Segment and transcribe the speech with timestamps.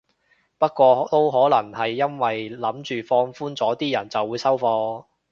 [0.57, 5.05] 不過都可能係因為諗住放寬咗啲人就會收貨